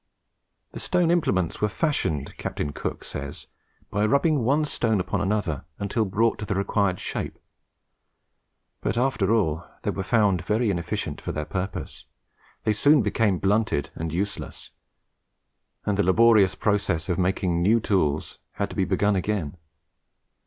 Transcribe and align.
The 0.71 0.79
stone 0.79 1.11
implements 1.11 1.61
were 1.61 1.69
fashioned, 1.69 2.35
Captain 2.37 2.73
Cook 2.73 3.03
says, 3.03 3.45
by 3.91 4.03
rubbing 4.03 4.39
one 4.43 4.65
stone 4.65 4.99
upon 4.99 5.21
another 5.21 5.65
until 5.77 6.05
brought 6.05 6.39
to 6.39 6.45
the 6.45 6.55
required 6.55 6.99
shape; 6.99 7.37
but, 8.81 8.97
after 8.97 9.31
all, 9.31 9.63
they 9.83 9.91
were 9.91 10.01
found 10.01 10.41
very 10.43 10.71
inefficient 10.71 11.21
for 11.21 11.31
their 11.31 11.45
purpose. 11.45 12.05
They 12.63 12.73
soon 12.73 13.03
became 13.03 13.37
blunted 13.37 13.91
and 13.93 14.11
useless; 14.11 14.71
and 15.85 15.99
the 15.99 16.03
laborious 16.03 16.55
process 16.55 17.07
of 17.07 17.19
making 17.19 17.61
new 17.61 17.79
tools 17.79 18.39
had 18.53 18.71
to 18.71 18.75
be 18.75 18.85
begun 18.85 19.15
again. 19.15 19.55